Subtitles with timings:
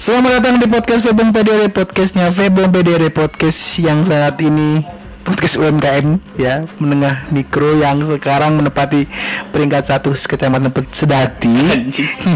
[0.00, 4.80] Selamat datang di podcast Febon PDR Podcastnya Febon PDR Podcast yang saat ini
[5.20, 9.04] podcast UMKM ya menengah mikro yang sekarang menepati
[9.50, 11.86] peringkat satu kecamatan Sedati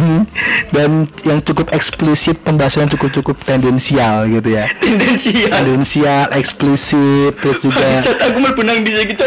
[0.74, 5.50] dan yang cukup eksplisit pembahasan cukup cukup tendensial gitu ya Tendensial.
[5.50, 9.14] tendensial eksplisit terus juga Bangsat aku mau benang di sini.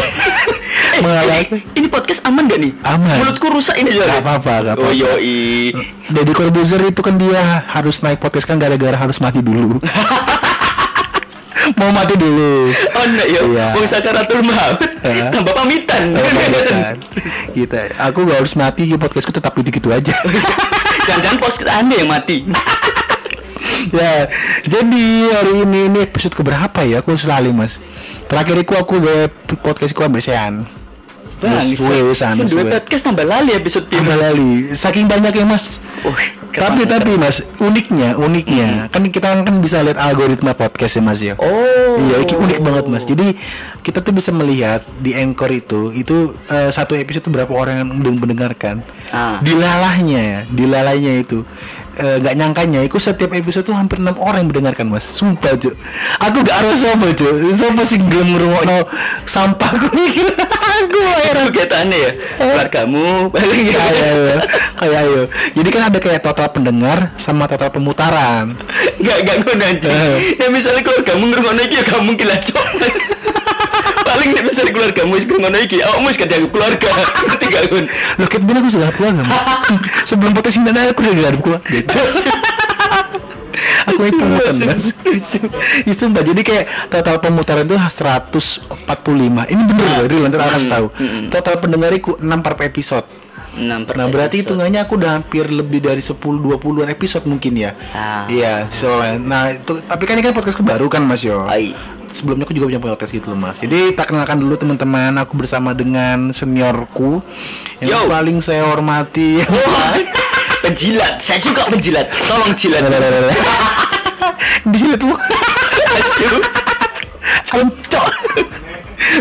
[0.98, 2.74] Eh, ini, ini podcast aman gak nih?
[2.82, 3.22] Aman.
[3.22, 4.18] Mulutku rusak ini Gak jadi.
[4.18, 4.90] apa-apa, gak apa-apa.
[4.90, 5.70] Oh yoi.
[6.10, 9.78] Deddy Corbuzier itu kan dia harus naik podcast kan gara-gara harus mati dulu
[11.76, 13.42] mau mati dulu Oh enggak ya.
[13.44, 13.66] Iya.
[13.76, 14.80] Wong sakaratul maut.
[14.80, 15.30] Hah?
[15.34, 16.16] Tambah pamitan.
[16.16, 16.96] Kan.
[17.52, 20.14] Kita, aku gak harus mati podcastku tetap gitu-gitu aja.
[21.08, 22.44] Jangan-jangan pos anda yang mati.
[23.98, 24.28] ya,
[24.68, 27.00] jadi hari ini ini episode keberapa ya?
[27.00, 27.80] Aku selalu mas.
[28.28, 29.32] Terakhir aku aku gak
[29.64, 30.04] podcastku.
[31.38, 32.72] Bang, wisan, Sen dua suwe.
[32.74, 34.74] podcast tambah lali episode Tambah lali.
[34.74, 35.78] Saking banyaknya mas.
[36.02, 36.18] Oh,
[36.58, 41.34] tapi tapi mas uniknya uniknya kan kita kan bisa lihat algoritma podcast ya mas ya.
[41.38, 41.98] Oh.
[41.98, 43.04] Iya, ini unik banget mas.
[43.06, 43.38] Jadi
[43.82, 48.22] kita tuh bisa melihat di Anchor itu, itu eh, satu episode berapa orang yang mendeng-
[48.22, 48.86] mendengarkan.
[49.10, 49.40] Ah.
[49.42, 51.42] Dilalahnya ya, dilalahnya itu.
[51.98, 55.02] Eh, Gak nyangkanya, itu setiap episode tuh hampir enam orang yang mendengarkan mas.
[55.18, 55.74] Sumpah cuy.
[56.22, 57.50] Aku gak harus sopo cuy.
[57.58, 58.86] Sopo sih gelem ngrungokno
[59.26, 60.30] sampahku iki.
[60.78, 61.50] Aku heran.
[61.78, 62.12] Aneh ya.
[62.38, 63.34] Keluargamu
[63.70, 63.82] ya.
[63.82, 64.36] Kayak ayo,
[64.78, 65.22] kayak ayo.
[65.58, 68.54] Jadi kan ada kayak total pendengar sama total pemutaran.
[69.02, 69.90] Enggak enggak ngono anjing.
[69.94, 70.18] Eh.
[70.38, 72.66] Ya misalnya keluargamu ngrungokno iki ya gak mungkin lah cok.
[74.08, 76.90] Paling nek misalnya keluargamu wis ngrungokno iki, awakmu wis kadang keluarga.
[77.28, 77.62] Ngerti gak?
[78.18, 79.24] Loh, Kit Bin aku sudah keluarga.
[80.10, 81.68] Sebelum podcast ini aku udah gak ada keluarga.
[83.90, 84.22] aku yang
[84.70, 84.94] mas.
[85.84, 86.24] Itu mbak.
[86.24, 88.70] Jadi kayak total pemutaran itu 145.
[89.50, 90.88] Ini bener loh, real nanti kasih tahu.
[91.34, 93.08] Total pendengarku 6 per episode.
[93.58, 97.74] Enam per Nah berarti hitungannya aku udah hampir lebih dari 10 20-an episode mungkin ya.
[97.92, 98.30] Ah.
[98.30, 99.18] Iya, soalnya.
[99.18, 101.42] Nah, itu tapi kan ini kan podcastku baru kan Mas yo.
[101.50, 101.97] Ai.
[102.18, 103.62] Sebelumnya aku juga punya podcast gitu loh Mas.
[103.62, 107.22] Jadi tak kenalkan dulu teman-teman, aku bersama dengan seniorku
[107.78, 108.10] yang Yo.
[108.10, 109.46] paling saya hormati.
[110.66, 111.22] Penjilat.
[111.22, 112.10] Saya suka penjilat.
[112.26, 112.82] Tolong jilat.
[114.66, 115.14] Di sini tuh
[117.46, 118.08] cancok.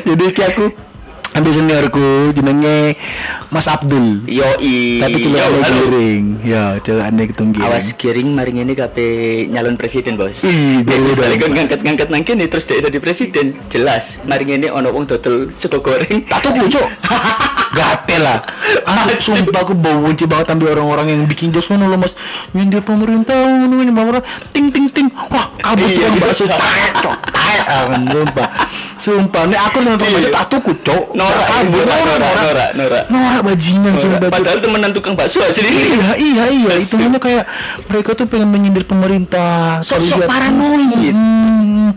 [0.09, 0.67] Jadi kayak aku
[1.37, 2.97] ambil seniorku jenenge
[3.53, 4.25] Mas Abdul.
[4.25, 5.05] Yoi.
[5.05, 5.77] Tapi Yo, tulisannya halo.
[5.85, 6.25] giring.
[6.43, 7.69] Ya, coba ane ketemu giring.
[7.69, 9.07] Awas giring maring ini kape
[9.53, 10.43] nyalon presiden bos.
[10.43, 11.13] Ih, dong.
[11.15, 15.85] kan ngangkat-ngangkat nang kene terus dia jadi presiden, jelas maring ini ono wong dodol sego
[15.85, 16.25] goreng.
[16.27, 16.89] Tak tuh cok
[17.77, 18.41] Gatel lah
[18.89, 22.17] ah, Sumpah aku bau benci banget ambil orang-orang yang bikin jokes ngono loh mas
[22.57, 26.23] Nyindir pemerintah ngono ini pemerintah Ting ting ting Wah kabut Iya, tukang iya.
[26.25, 28.49] bakso Taek cok Taek ah, Sumpah
[28.97, 30.17] Sumpah Nih aku nonton Iya.
[30.17, 33.05] bakso tak tuku cok Norak, kabut norak, norak, norak, norak.
[33.07, 34.29] Norak bajingan sumpah.
[34.29, 35.69] Padahal temenan tukang bakso asli.
[35.69, 36.97] Iya iya iya Bakso.
[36.97, 37.45] Itu kayak
[37.87, 41.13] Mereka tuh pengen menyindir pemerintah Terlihat- paranoid.
[41.13, 41.93] Hmm,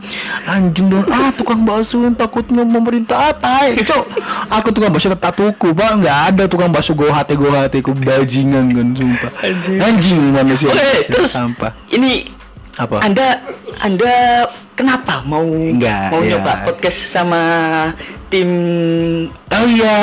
[0.45, 4.03] Anjing dong Ah tukang bakso takutnya pemerintah ah, tai Cok
[4.51, 7.91] Aku tukang bakso tak tuku Pak nggak ada tukang bakso go hati go hati Ku
[7.91, 9.77] bajingan kan sumpah Anjing.
[9.79, 12.27] Anjing manusia Oke, terus Sampah ini
[12.75, 13.01] Apa?
[13.01, 13.39] Anda
[13.79, 14.45] Anda
[14.79, 16.39] kenapa mau Enggak, mau iya.
[16.39, 17.41] nyoba podcast sama
[18.31, 18.47] tim
[19.49, 19.97] Oh iya,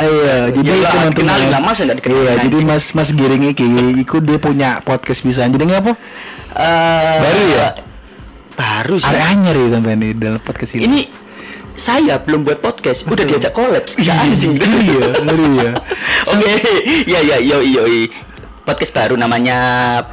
[0.00, 0.36] iya.
[0.48, 1.10] Jadi Ya lah, teman-teman.
[1.12, 3.66] dikenalin lah, masa nggak dikenalin Iya, jadi Mas Mas Giring iki
[4.00, 5.44] iku dia punya podcast bisa.
[5.44, 5.92] Jadi apa?
[6.56, 7.68] eh, Baru ya?
[8.56, 9.08] Baru sih.
[9.08, 10.82] Ada anyar ya sampai ini dalam podcast ini.
[10.88, 11.02] Ini
[11.72, 13.84] saya belum buat podcast, udah diajak collab.
[13.96, 14.56] Iya, anjing.
[14.56, 15.70] ngeri ya, ngeri ya.
[16.32, 16.52] Oke,
[17.04, 17.82] ya ya yo yo
[18.62, 19.58] Podcast baru namanya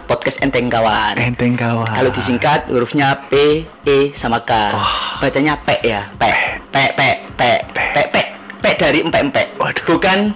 [0.10, 1.14] podcast Enteng Kawan.
[1.16, 1.86] Enteng kawan.
[1.86, 4.74] Kalau disingkat hurufnya P, E sama K.
[5.22, 6.24] Bacanya P ya, P.
[6.66, 7.00] P P
[7.38, 8.16] P P P
[8.58, 9.44] P dari empe empe.
[9.56, 9.86] Waduh.
[9.88, 10.34] Bukan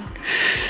[0.66, 0.69] P.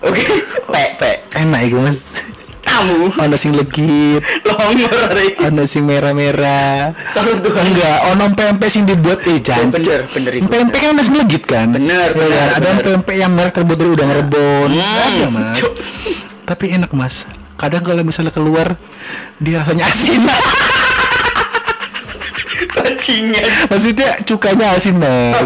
[0.00, 0.22] Oke,
[0.70, 1.02] P P.
[1.34, 2.30] enak iku Mas.
[2.64, 6.96] Kamu Ono sing legit, longor ono sing merah-merah.
[7.12, 7.60] Tolong Tuhan.
[7.60, 9.68] Enggak, ono pempek sing dibuat eh jangan.
[9.70, 11.70] bener, bener itu, Pempek kan nasi legit kan?
[11.70, 12.46] Bener, Ya bener?
[12.56, 12.84] Ada bener.
[12.88, 14.68] pempek yang merah terbuat dari udang rebon.
[14.72, 15.56] Hmm, Ada mas.
[16.44, 17.24] Tapi enak mas.
[17.56, 18.76] Kadang kalau misalnya keluar
[19.38, 20.20] dia rasanya asin.
[22.74, 23.44] Bajingan.
[23.70, 25.40] Maksudnya cukanya asin mas.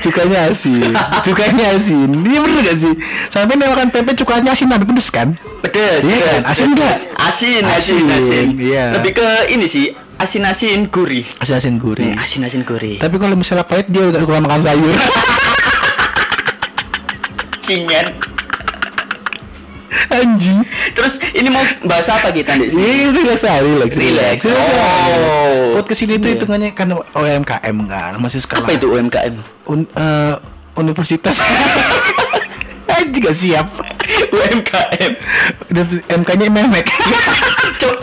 [0.00, 0.92] Cukanya asin.
[1.20, 2.10] Cukanya asin.
[2.22, 2.94] Iya bener gak sih?
[3.28, 5.34] Sampai nih makan pempek cukanya asin tapi pedes kan?
[5.60, 6.52] Pedes, Iya pedes, kan?
[6.52, 6.96] Asin nggak?
[7.18, 8.46] Asin, asin, Asin, asin.
[8.56, 8.94] iya.
[8.96, 11.26] Lebih ke ini sih, asin-asin gurih.
[11.42, 12.14] Asin asin gurih.
[12.14, 12.96] Hmm, asin-asin gurih.
[13.02, 14.96] Tapi kalau misalnya pahit dia gak suka makan sayur.
[17.60, 18.06] Cinyan.
[20.08, 20.62] Anjing.
[20.92, 23.10] Terus ini mau bahas apa kita di sini?
[23.12, 23.90] Relax aja, relax.
[23.94, 24.36] Relax.
[24.46, 25.76] Oh.
[25.76, 26.34] Podcast ini tuh Iya.
[26.38, 28.64] hitungannya kan UMKM kan, masih skala.
[28.64, 29.34] Apa itu UMKM?
[29.66, 30.34] Un- eh,
[30.74, 31.40] universitas.
[32.96, 33.66] Anjing gak siap.
[34.30, 35.12] UMKM.
[36.08, 36.86] MK-nya memek.
[37.80, 37.96] Cuk.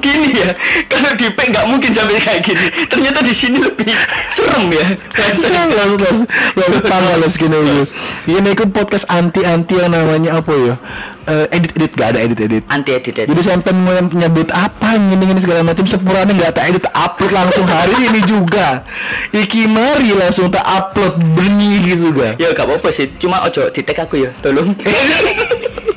[0.00, 0.50] Gini ya
[0.86, 3.92] kalau di P nggak mungkin sampai kayak gini ternyata di sini lebih
[4.30, 4.86] serem ya
[5.22, 6.18] Los los
[6.56, 7.58] los tanggal los gini.
[8.28, 10.74] Ini ikut podcast anti anti yang namanya apa ya?
[11.22, 12.62] Eh, edit edit gak ada edit edit.
[12.66, 16.84] anti edit Jadi sampai mau nyebut apa gini gini segala macam sepurane nggak tak edit
[16.90, 18.82] upload langsung hari ini juga.
[19.30, 22.34] Iki mari langsung tak upload benih juga.
[22.38, 24.74] ya gak apa-apa sih cuma ojo di tag aku ya tolong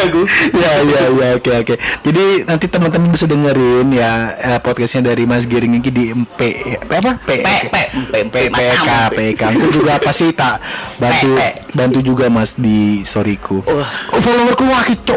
[0.06, 0.22] aku
[0.52, 1.74] ya ya ya oke oke.
[2.00, 6.40] Jadi nanti teman-teman bisa dengerin ya eh, podcastnya dari Mas Giring ini di MP
[6.78, 7.76] apa P P, P,
[8.08, 9.14] P, P, PK matamu.
[9.14, 9.40] PK.
[9.50, 10.62] Aku juga pasti tak
[10.96, 11.42] bantu P, P.
[11.72, 13.62] bantu juga Mas di storyku.
[13.62, 13.88] Wah.
[14.10, 15.16] Oh, followerku wah itu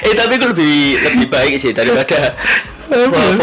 [0.00, 2.34] eh tapi aku lebih lebih baik sih daripada
[2.88, 3.36] Apa?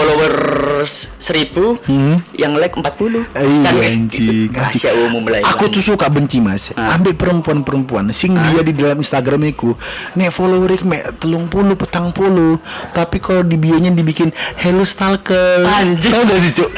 [0.86, 5.48] Followers 1000 yang like 40 Iya guys, anjing, itu rahasia umum lah itu.
[5.50, 6.98] Aku tuh suka benci mas Ah.
[6.98, 9.74] Ambil perempuan-perempuan Sing dia di dalam Instagramiku
[10.14, 12.58] Nek follower mek telung puluh petang puluh
[12.92, 16.12] Tapi kalau di bionya dibikin Hello stalker Anjing.
[16.12, 16.70] Tau gak sih cuk?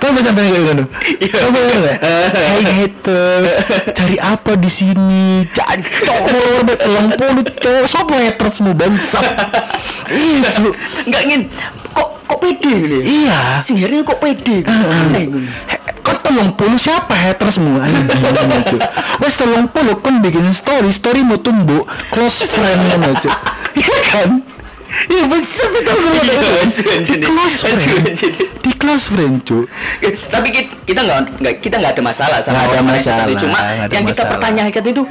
[0.00, 0.84] Tau gak sampai kayak gitu?
[1.20, 1.36] Iya.
[1.36, 1.96] Tau gak?
[2.32, 3.50] Hey haters
[3.92, 5.44] Cari apa di sini?
[5.50, 9.26] Cancok follower mek telung puluh cuk Sopo haters mu bangsat
[10.10, 10.48] Iya
[11.04, 11.42] Enggak ingin
[12.30, 13.02] kok kok pede gitu ya?
[13.02, 14.70] Iya Sing hari kok pede gitu.
[14.70, 15.38] Aneh gitu.
[15.66, 17.76] He- Kon telung puluh siapa hatersmu.
[19.20, 23.34] Wes telung puluh kon bikin story story mau tumbuh close friend ngono cuk.
[23.74, 24.30] Iya kan?
[25.06, 27.04] Iya bener betul Iya.
[27.04, 28.16] Di close friend.
[28.58, 29.38] Di close friend.
[30.00, 33.42] Eh, tapi kita kita nggak kita nggak ada masalah sama ada masalah, seperti itu.
[33.44, 35.02] cuma ada yang kita pertanyakan itu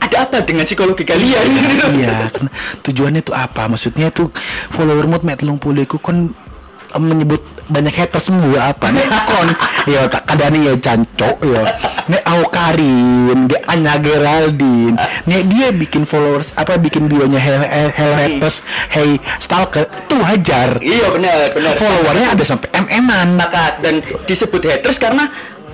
[0.00, 1.44] ada apa dengan psikologi kalian
[1.92, 2.48] Iya, kan
[2.88, 3.68] tujuannya tuh apa?
[3.68, 4.32] Maksudnya tuh
[4.72, 6.32] follower mood mek telung puluh em,
[6.98, 8.90] menyebut banyak haters semua apa?
[8.90, 9.48] Nek kon
[9.86, 11.62] ya tak kadani ya cancok ya
[12.10, 14.98] nek au Karin dia Anya Geraldine.
[15.30, 20.82] Nek dia bikin followers apa bikin bionya hell, hell, haters hey stalker itu wajar.
[20.82, 21.74] Iya benar benar.
[21.78, 25.30] Followernya ada sampai mm-an maka dan disebut haters karena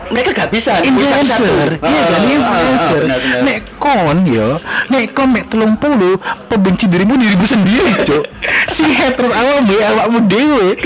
[0.07, 1.83] mereka gak bisa influencer.
[1.83, 3.03] iya kan influencer.
[3.43, 4.59] nek kon yo
[4.91, 6.19] nek kon mek telung puluh
[6.51, 8.25] pembenci dirimu dirimu sendiri cok
[8.75, 10.67] si haters awakmu ya awakmu dewe.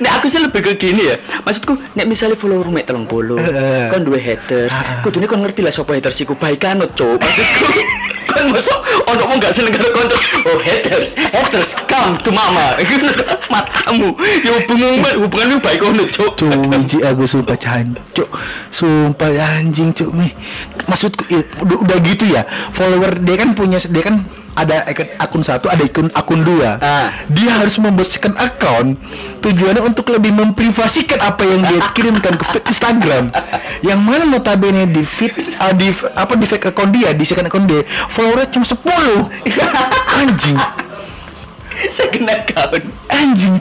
[0.00, 1.16] Nah aku sih lebih ke gini ya.
[1.42, 3.36] Maksudku Nek misalnya follower mek telung puluh.
[3.90, 4.72] Kan dua haters
[5.02, 6.38] Kudunya kan ngerti lah Sopo haters iku.
[6.38, 7.66] Baik kan cok Maksudku.
[8.30, 8.78] Kan masuk
[9.10, 12.78] Ono mau gak seneng karo kontes Oh haters Haters Come to mama.
[13.50, 14.14] Matamu.
[14.46, 18.30] Ya hubungan Hubungan lu baik ono cok Cuci aku sumpah cancuk
[18.70, 20.30] Sumpah anjing cuk nih
[20.86, 21.26] Maksudku
[21.66, 24.82] udah gitu ya Follower dia kan punya Dia kan ada
[25.22, 26.76] akun- satu ada akun akun dua.
[26.82, 27.08] Ah.
[27.30, 28.98] dia harus membuat second account
[29.40, 33.30] tujuannya untuk lebih memprivasikan apa yang dia kirimkan ke feed Instagram.
[33.80, 37.70] Yang mana notabene di feed ah, di apa di fake account dia di second account
[37.70, 38.82] dia followernya cuma 10
[40.20, 40.58] anjing
[41.94, 43.56] Saya kena kawan anjing.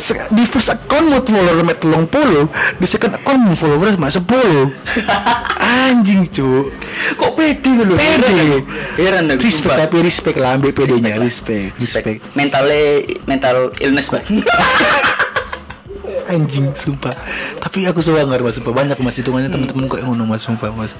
[0.00, 2.48] Se- di first account mau follower met telung puluh
[2.80, 4.72] di second account mau follower cuma sepuluh.
[5.88, 6.72] Anjing cu.
[7.16, 7.94] Kok pede lu?
[7.96, 8.64] Pede.
[8.96, 9.44] Heran aku.
[9.44, 9.84] Respect sumpah.
[9.84, 12.24] tapi respect lah ambil pedenya respect respect.
[12.32, 14.24] Mentalnya Mental illness bang
[16.28, 17.16] anjing sumpah.
[17.58, 18.72] Tapi aku suka nggak mas sumpah.
[18.76, 20.92] Banyak mas hitungannya teman-teman kok yang ngono mas sumpah mas.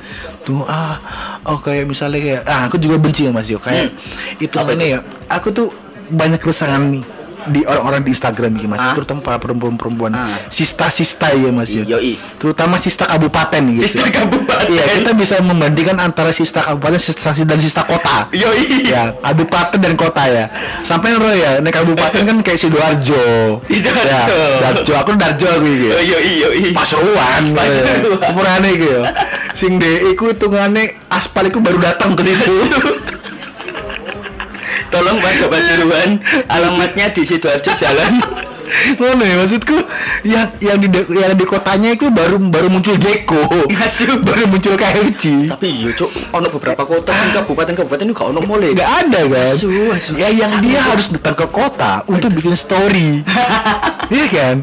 [0.42, 0.96] Tuh ah
[1.44, 3.60] oh kayak misalnya kayak ah aku juga benci ya mas yo.
[3.60, 3.92] Kayak
[4.40, 5.68] itu ya aku tuh
[6.08, 7.04] banyak keresahan nih
[7.48, 8.92] di orang-orang di Instagram gitu mas Ah.
[8.92, 10.36] terutama para perempuan-perempuan Ah.
[10.48, 12.20] sista-sista ya mas yo Yoi.
[12.36, 14.68] terutama sista kabupaten gitu Sista kabupaten.
[14.68, 18.84] iya kita bisa membandingkan antara sista kabupaten sista dan sista kota Yoi.
[18.84, 20.44] ya kabupaten dan kota ya
[20.82, 23.24] sampai roh ya nek kabupaten kan kayak sidoarjo
[23.64, 24.36] Sidoarjo.
[24.36, 27.96] ya darjo aku darjo aku iki Oh iya iya iya Pasuruan Pasuruan.
[28.18, 29.00] sepurane yo
[29.54, 32.54] sing de iku hitungane aspal iku baru datang ke situ
[34.88, 36.16] Tolong Pak Pasuruan
[36.49, 38.12] Alamatnya di Sidoarjo Jalan
[38.94, 39.76] ngono ya maksudku?
[40.22, 43.40] Yang yang di yang di kotanya itu baru baru muncul Gecko.
[43.68, 44.22] Masuk.
[44.22, 45.48] baru muncul KFC.
[45.48, 49.50] Tapi iya cok Ono beberapa kota sing kabupaten-kabupaten itu gak ono mall nggak ada kan?
[49.50, 50.12] Asu, asu.
[50.14, 53.10] ya yang dia harus datang ke kota untuk bikin story.
[54.08, 54.56] Iya kan?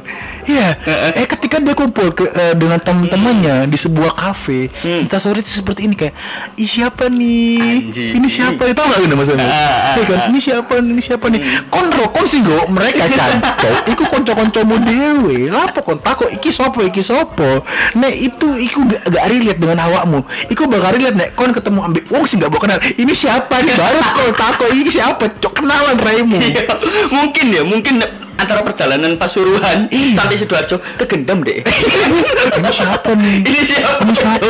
[0.43, 0.67] Iya.
[1.13, 5.93] Eh ketika dia kumpul ke- eh, dengan teman-temannya di sebuah kafe instastory itu seperti ini
[5.93, 6.17] kayak
[6.55, 7.85] ih siapa nih?
[7.85, 8.11] Anjing.
[8.17, 9.45] ini siapa itu nggak gini maksudnya?
[9.45, 10.17] Ah, ah, iya kan?
[10.27, 11.41] ini siapa ini siapa nih?
[11.67, 12.65] Konro kon sih go.
[12.65, 17.63] Mereka cancok iku konco-koncomu dewe lapo kon takut iki sopo iki sopo
[17.95, 20.19] nek itu iku gak, gak relate dengan awakmu
[20.51, 23.71] iku bakal relate nek kon ketemu ambek wong sih gak mau kenal ini siapa nih
[23.71, 26.67] baru kon takut iki siapa cok kenalan raimu Iya,
[27.09, 27.95] mungkin ya, mungkin
[28.35, 30.19] antara perjalanan Pasuruan Iya.
[30.19, 31.63] sampai Sidoarjo kegendam deh.
[32.59, 33.41] Ini siapa nih?
[33.47, 34.03] Ini siapa?
[34.03, 34.47] Ini siapa?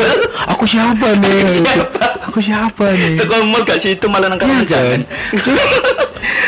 [0.58, 1.38] Aku siapa nih?
[1.46, 2.06] Siapa?
[2.26, 3.22] Aku siapa nih?
[3.46, 5.06] Mau gak sih itu malah nangkap jangan.
[5.06, 6.05] kan?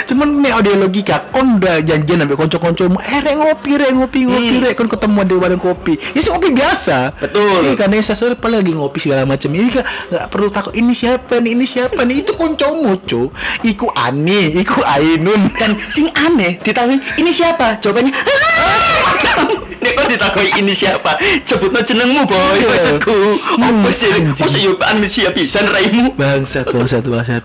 [0.08, 4.56] Cuma- Cuman ada logika kon udah janjian sampai konco-konco eh rek ngopi rek ngopi ngopi
[4.60, 5.94] rek kon ketemu di warung kopi.
[6.12, 7.14] Ya sih kopi biasa.
[7.14, 7.64] Betul.
[7.64, 9.52] Iya kan Nesa sore paling lagi ngopi segala macam.
[9.52, 13.30] Ini kan nggak perlu takut ini siapa nih ini siapa nih itu koncomu cu.
[13.62, 17.78] Iku Ani, iku Ainun Dan sing aneh ditanya ini siapa?
[17.78, 18.14] Jawabannya
[19.88, 21.15] Nek kok ditakoi ini siapa?
[21.41, 22.67] Sebutno jenengmu boy Iya.
[22.67, 23.15] maksudku.
[23.56, 24.12] Apa sih?
[24.36, 26.12] Masa yo amnesia pisan raimu?
[26.13, 27.44] bangsat bangsat bangsat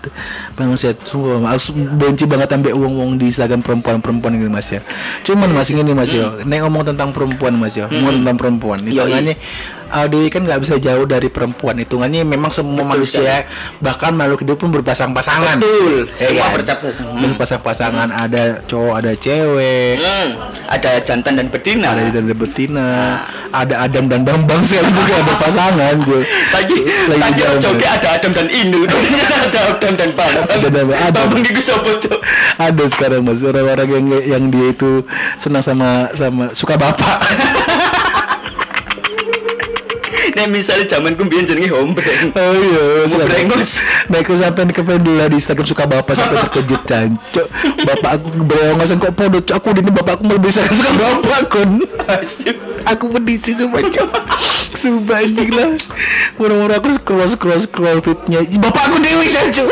[0.53, 4.81] bangsat sumpah aku su- benci banget sampai uang-uang di Instagram perempuan-perempuan gitu mas ya
[5.21, 9.37] cuman mas ini mas ya nek ngomong tentang perempuan mas ya ngomong tentang perempuan Yoi.
[9.93, 13.45] Hitungannya Audi kan nggak bisa jauh dari perempuan hitungannya memang semua Betul manusia
[13.79, 16.09] bahkan makhluk hidup pun berpasang-pasangan Betul.
[16.11, 16.53] Ya Semua kan?
[16.55, 17.21] bercap- Hmm.
[17.29, 20.29] berpasang-pasangan ada cowok ada cewek Hmm,
[20.67, 21.93] ada jantan dan betina.
[21.93, 27.39] ada dari betina ada Adam dan Bambang saya juga ada pasangan tuh Lagi Lagi lagi
[27.39, 27.59] jalan.
[27.59, 28.81] joget ada Adam dan Inu.
[28.83, 30.45] Ternyata ada Adam dan Bambang.
[30.49, 30.85] Ada Adam.
[31.13, 32.19] Bambang iku sapa, Cok?
[32.55, 35.01] ada sekarang mas orang-orang yang yang dia itu
[35.37, 37.17] senang sama sama suka bapak
[40.43, 42.35] Nek misalnya zaman ku mbiyen jenenge hombreng.
[42.35, 43.79] oh iya Ngobrengos.
[44.05, 47.47] nah aku sampai ke pendula di Instagram suka bapak sampai terkejut cancok
[47.81, 49.55] bapak aku berengosan kok podo Cok.
[49.55, 51.79] aku ini bapak aku mau bisa suka bapak kon
[52.11, 52.59] Asyik.
[52.83, 54.09] aku pedih sih cuma cok
[54.73, 55.71] sumpah anjing lah
[56.35, 59.67] murah-murah aku scroll scroll scroll fitnya bapak aku dewi cancok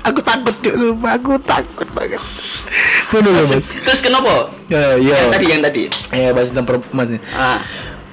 [0.00, 2.22] aku takut cok sumpah aku takut banget
[3.10, 4.48] Bener loh mas Terus kenapa?
[4.70, 5.82] ya ya Yang tadi yang tadi.
[6.08, 7.18] ya bahas tentang perempuan.
[7.34, 7.58] Ah.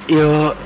[0.10, 0.58] Yo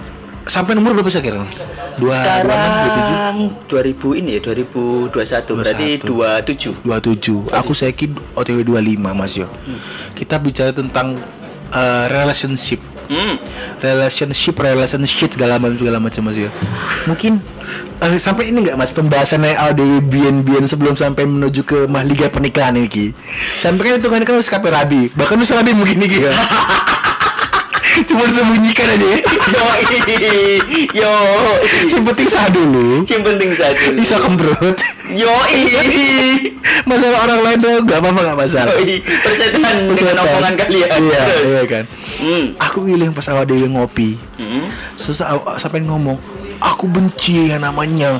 [0.52, 1.48] sampai nomor berapa sekarang?
[1.96, 3.36] Dua Sekarang
[3.72, 5.08] 2000 ini ya 2021
[5.56, 6.84] berarti 27.
[6.84, 7.40] dua tujuh.
[7.56, 9.48] Aku saya kira OTW 25 Mas Yo.
[10.12, 11.16] Kita bicara tentang
[11.72, 12.84] eh, relationship.
[13.12, 13.36] Hmm.
[13.84, 16.52] Relationship, relationship segala macam segala macam Mas Yo.
[17.08, 17.40] Mungkin
[18.04, 22.76] eh, sampai ini nggak Mas pembahasannya ADW Bien Bien sebelum sampai menuju ke mahliga pernikahan
[22.76, 23.06] ini Ki.
[23.56, 25.12] Sampai kan hitungannya kan harus kape rabi.
[25.16, 26.34] Bahkan harus rabi mungkin nih Ki ya.
[28.02, 29.20] Cuma disembunyikan aja ya.
[29.52, 29.66] Yo,
[30.96, 31.14] yo,
[31.86, 33.04] Yang penting sah dulu.
[33.04, 33.86] yang penting satu.
[33.94, 34.78] Bisa kembrut.
[35.12, 35.28] Yo,
[36.84, 38.74] masalah orang lain dong nggak apa-apa nggak masalah.
[39.22, 39.60] persetan
[39.92, 40.24] dengan Persetan.
[40.24, 40.90] omongan kalian.
[40.90, 41.84] Iya, iya kan.
[42.18, 42.46] Hmm.
[42.58, 44.16] Aku ngiling pas awal dewi ngopi.
[44.96, 46.16] Susah sampai ngomong,
[46.60, 48.20] aku benci yang namanya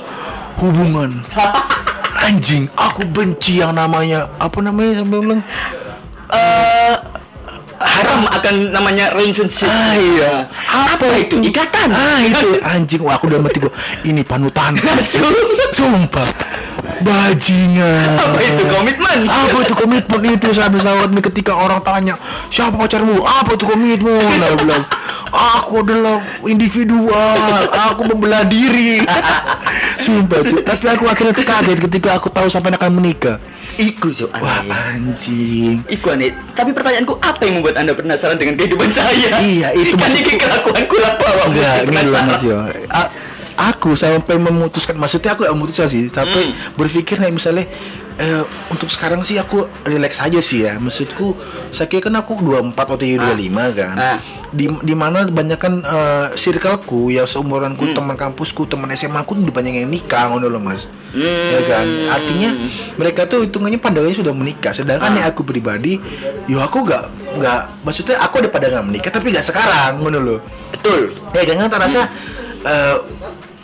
[0.58, 1.24] hubungan.
[2.28, 5.42] Anjing, aku benci yang namanya apa namanya sampai bilang
[6.32, 6.96] Eh,
[8.02, 9.70] haram akan namanya relationship.
[9.70, 10.34] Ah iya.
[10.68, 11.38] Apa, itu?
[11.46, 11.94] Ikatan.
[11.94, 13.72] Ah itu anjing wah aku udah mati gua.
[14.02, 14.76] Ini panutan.
[15.78, 16.28] Sumpah.
[17.02, 18.18] Bajingan.
[18.18, 19.20] Apa itu komitmen?
[19.26, 22.18] Apa itu komitmen itu sahabat sahabat ketika orang tanya
[22.50, 23.22] siapa pacarmu?
[23.22, 24.38] Apa itu komitmen?
[24.38, 24.84] Nah, bilang
[25.34, 27.70] aku adalah individual.
[27.94, 29.02] Aku membelah diri.
[30.06, 30.62] Sumpah cuy.
[30.62, 33.38] Tapi aku akhirnya kaget ketika aku tahu sampai akan menikah.
[33.78, 34.76] Iku so Wah aneh.
[35.00, 35.78] anjing.
[35.88, 36.36] Iku aneh.
[36.52, 39.32] Tapi pertanyaanku apa yang membuat anda penasaran dengan kehidupan saya?
[39.40, 42.26] Iya, itu kan ini kelakuanku lah bahwa Enggak, penasaran.
[42.28, 42.58] Mas Yo.
[42.92, 43.12] A-
[43.62, 46.74] aku sampai memutuskan maksudnya aku gak memutuskan sih, tapi Hmm.
[46.74, 47.70] berpikir nih misalnya
[48.18, 50.78] eh, untuk sekarang sih aku relax aja sih ya.
[50.78, 51.34] Maksudku
[51.70, 53.96] saya kira kan aku 24 atau 25 kan.
[53.98, 54.18] Ah.
[54.52, 57.96] Di di mana kebanyakan eh, circleku ya seumuranku Hmm.
[57.96, 60.86] teman kampusku, teman SMA aku udah banyak yang nikah ngono loh Mas.
[61.12, 61.50] Hmm.
[61.50, 61.86] Ya kan?
[62.12, 62.50] Artinya
[62.94, 64.70] mereka tuh hitungannya pandangannya sudah menikah.
[64.72, 65.98] Sedangkan nih aku pribadi,
[66.46, 70.40] yo aku gak nggak maksudnya aku ada pandangan menikah tapi gak sekarang ngono loh
[70.76, 71.16] Betul.
[71.32, 72.12] ya jangan tak rasa
[72.62, 72.98] eh,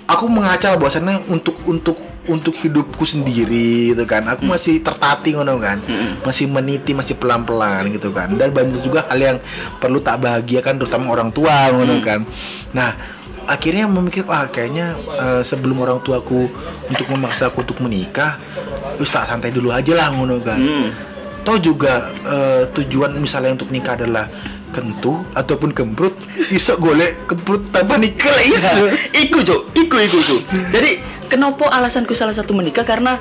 [0.08, 4.28] aku mengacal bahwasannya untuk untuk untuk hidupku sendiri gitu kan.
[4.28, 5.80] Aku masih tertati ngono kan.
[6.24, 8.32] Masih meniti masih pelan pelan gitu kan.
[8.36, 9.38] Dan banyak juga hal yang
[9.80, 12.28] perlu tak bahagiakan terutama orang tua ngono kan.
[12.76, 12.92] Nah
[13.48, 16.52] akhirnya memikir wah kayaknya eh, sebelum orang tuaku
[16.92, 18.36] untuk memaksa aku untuk menikah
[19.00, 20.60] wis tak santai dulu aja lah ngono kan.
[20.60, 20.92] Hmm.
[21.48, 24.28] Toh juga eh, tujuan misalnya untuk nikah adalah
[24.78, 26.14] kentu ataupun kemprut,
[26.48, 28.86] iso golek kemprut tanpa nikah lah iso.
[29.12, 30.38] iku cok, iku iku iku.
[30.70, 33.18] Jadi kenapa alasanku salah satu menikah karena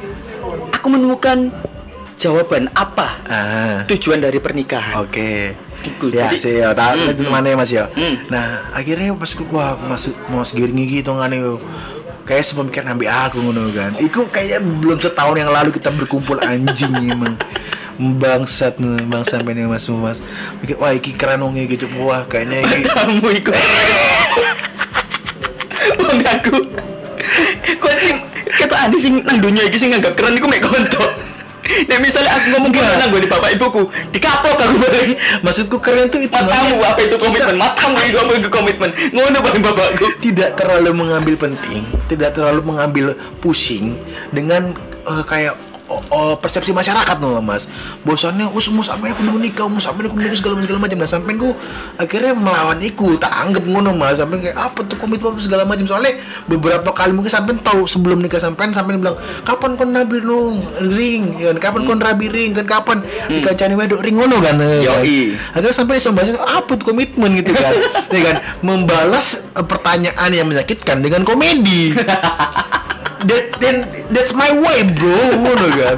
[0.69, 1.49] aku menemukan
[2.17, 4.97] jawaban apa Ah, tujuan dari pernikahan.
[4.99, 5.57] oke.
[5.79, 7.85] Iku, Ya, jadi- sih ya, tak Hmm, itu mana ya Mas ya.
[7.91, 8.17] Hmm.
[8.27, 11.57] Nah, akhirnya pas wah masuk mau segiring gitu ngane yo.
[12.25, 13.95] Kayak sepemikiran ambil aku ngono kan.
[13.97, 17.39] Iku kayak belum setahun yang lalu kita berkumpul anjing emang.
[17.97, 18.77] Bangsat
[19.09, 20.19] bangsat ini Mas Mas.
[20.61, 21.89] Mikir wah iki keren wong gitu.
[22.01, 23.53] Wah, kayaknya iki Kamu iku.
[26.01, 26.57] Wong aku.
[27.81, 31.27] Kok sing kata ane sing nang dunia iki sing nganggap keren iku mek konto.
[31.67, 35.11] Nek misalnya aku ngomong nang gue di bapak ibuku, dikapok aku bareng.
[35.43, 37.59] Maksudku keren tuh itu Matamu apa itu komitmen?
[37.59, 38.91] Matamu itu apa itu komitmen?
[39.11, 40.07] Ngono bareng bapakku.
[40.23, 43.07] tidak terlalu mengambil penting, tidak terlalu mengambil
[43.43, 43.99] pusing
[44.31, 44.79] dengan
[45.11, 47.71] eh, kayak oh, oh, persepsi masyarakat loh mas.
[48.03, 50.99] Bosannya, us mau sampai aku dulu nikah, mau sampai aku nikah segala segala macam.
[50.99, 51.55] Nah sampai ku
[51.97, 54.19] akhirnya melawan iku, tak anggap ngono mas.
[54.19, 55.87] Sampai kayak apa tuh komitmen apa segala macam.
[55.87, 56.19] Soalnya
[56.51, 59.17] beberapa kali mungkin sampai tahu sebelum nikah sampai sampai bilang
[59.47, 61.71] kapan kon nabi nung ring, ya, kan?
[61.71, 62.99] kapan kon rabi ring, kan kapan
[63.31, 64.59] dikancani wedok ring ngono kan.
[64.59, 65.03] eh, kan?
[65.03, 65.21] Yoi.
[65.55, 67.75] akhirnya sampai bahas apa tuh komitmen gitu kan
[68.15, 71.93] ya kan membalas eh, pertanyaan yang menyakitkan dengan komedi
[73.25, 75.97] that then that's my way bro ngono kan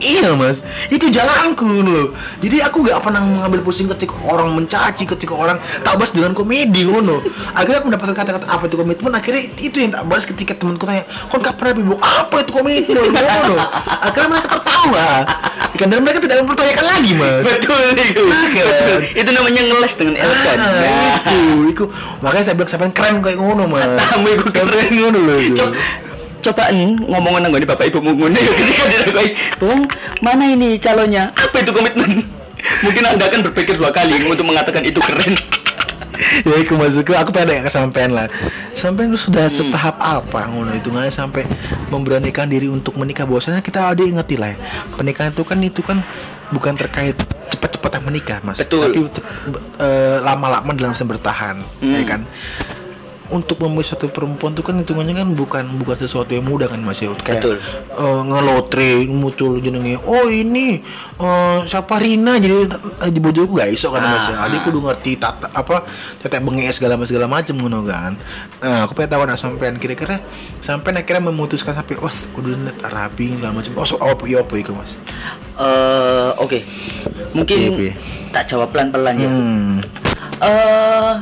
[0.00, 5.36] iya mas itu jalanku loh jadi aku gak pernah mengambil pusing ketika orang mencaci ketika
[5.36, 7.20] orang tak bahas dengan komedi ngono
[7.52, 11.04] akhirnya aku mendapatkan kata-kata apa itu komitmen akhirnya itu yang tak bahas ketika temanku tanya
[11.28, 13.56] kon gak pernah bilang apa itu komitmen ngono
[14.00, 15.08] akhirnya mereka tertawa
[15.76, 18.24] kan dan mereka tidak mempertanyakan lagi mas Betul itu.
[18.52, 18.64] Iya.
[18.68, 19.00] Betul.
[19.16, 20.56] Itu namanya ngeles dengan elegan.
[20.60, 21.16] Ah, Nah.
[21.24, 21.40] itu,
[21.72, 21.84] itu.
[22.20, 23.86] Makanya saya bilang sampai keren kayak ngono, Mas.
[23.96, 25.38] Tamu iku Sampean ngono loh.
[26.40, 29.28] Cobaan ngomong nang bapak ya ketika ditakoi,
[29.60, 29.80] "Bung,
[30.24, 32.24] mana ini calonnya?" Apa itu komitmen?
[32.84, 35.36] Mungkin Anda akan berpikir dua kali untuk mengatakan itu keren.
[36.48, 38.28] ya itu maksudku aku pengen nggak kesampean lah
[38.76, 41.48] sampai lu sudah setahap apa ngono itu nggak sampai
[41.88, 44.58] memberanikan diri untuk menikah bahwasanya kita ada yang ngerti lah ya.
[44.92, 45.98] pernikahan itu kan itu kan
[46.52, 47.16] bukan terkait
[47.50, 48.90] cepat-cepat menikah mas Betul.
[48.90, 49.00] tapi
[49.80, 52.06] eh, lama-lama dalam bisa bertahan ya Hmm.
[52.08, 52.20] kan
[53.30, 56.98] untuk memilih satu perempuan itu kan hitungannya kan bukan bukan sesuatu yang mudah kan mas
[56.98, 57.56] ya kayak Betul.
[57.94, 60.82] eh, ngelotre muncul jenenge oh ini
[61.16, 62.66] eh, siapa Rina jadi
[63.00, 65.84] eh, di bojoku gak iso kan mas ya Ah, adikku udah ngerti tata apa
[66.18, 68.18] tetek bengi segala segala macam ngono kan
[68.58, 70.20] nah, aku pengen tahu nah sampean kira-kira
[70.58, 74.54] sampean akhirnya memutuskan sampai was kudu net rapi segala macam oh so, apa iya apa
[74.54, 74.94] itu mas
[75.60, 76.56] Eh, oke.
[77.36, 77.88] Mungkin Oke, oke.
[78.32, 79.28] tak jawab pelan-pelan ya.
[79.28, 79.76] hmm.
[80.40, 81.12] Eh,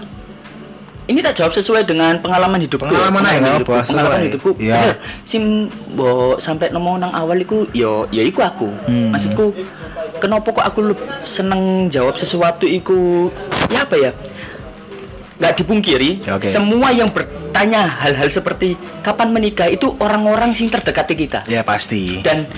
[1.09, 2.85] ini tak jawab sesuai dengan pengalaman hidupku.
[2.85, 3.75] Pengalaman aja, nggak hidupku.
[3.89, 4.51] Pengalaman hidupku.
[4.61, 4.77] Iya.
[4.77, 4.97] Bener.
[5.25, 5.45] Sim
[5.97, 8.69] bo sampai ngomong nang awal iku yo ya iku aku.
[8.85, 9.17] Hmm.
[9.17, 9.57] Maksudku
[10.21, 10.81] kenapa kok aku
[11.25, 13.33] seneng jawab sesuatu iku
[13.73, 14.13] ya apa ya?
[15.39, 16.51] nggak dipungkiri Ya, oke.
[16.51, 18.75] semua yang bertanya hal-hal seperti
[19.07, 22.51] kapan menikah itu orang-orang sing terdekati kita ya pasti dan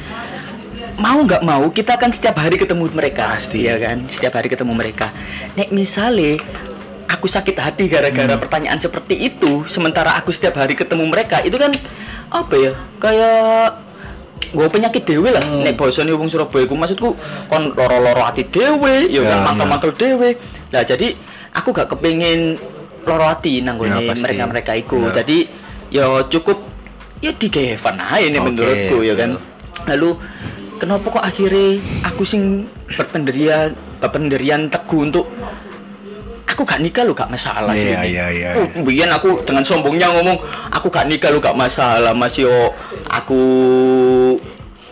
[0.97, 3.69] mau nggak mau kita akan setiap hari ketemu mereka Pasti.
[3.69, 5.13] ya kan setiap hari ketemu mereka
[5.61, 6.41] nek misale
[7.11, 8.43] aku sakit hati gara-gara Hmm.
[8.43, 11.75] pertanyaan seperti itu sementara aku setiap hari ketemu mereka itu kan
[12.31, 13.91] apa ya kayak
[14.51, 15.67] gue penyakit dewe lah Hmm.
[15.67, 17.19] nek bosone wong Surabaya ku maksudku
[17.51, 20.39] kon loro-loro hati dewe ya, Ya, kan mangkel-mangkel dewe
[20.71, 21.19] lah jadi
[21.51, 22.57] aku gak kepengin
[23.05, 25.23] loro hati nang Ya, mereka-mereka iku Ya.
[25.23, 25.39] jadi
[25.91, 26.63] ya cukup
[27.21, 27.77] ya di aja
[28.25, 29.85] nih Oke, menurutku ya kan betul.
[29.93, 30.11] lalu
[30.81, 32.65] kenapa kok akhirnya aku sing
[32.97, 35.29] berpendirian berpendirian teguh untuk
[36.61, 38.51] aku gak nikah lu gak masalah sih Iya, iya, iya.
[38.53, 40.37] Oh, biyen aku dengan sombongnya ngomong
[40.69, 42.53] aku gak nikah lu gak masalah mas yo
[43.09, 43.41] aku